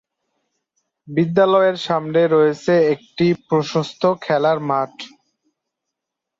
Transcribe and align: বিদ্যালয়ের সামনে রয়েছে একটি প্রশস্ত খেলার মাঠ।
বিদ্যালয়ের 1.07 1.77
সামনে 1.87 2.21
রয়েছে 2.27 2.73
একটি 2.93 3.27
প্রশস্ত 3.47 4.01
খেলার 4.21 4.57
মাঠ। 4.69 4.93